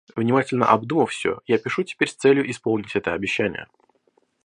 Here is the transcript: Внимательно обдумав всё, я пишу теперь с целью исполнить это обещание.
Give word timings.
Внимательно 0.15 0.65
обдумав 0.67 1.11
всё, 1.11 1.41
я 1.45 1.59
пишу 1.59 1.83
теперь 1.83 2.09
с 2.09 2.15
целью 2.15 2.49
исполнить 2.49 2.95
это 2.95 3.13
обещание. 3.13 3.67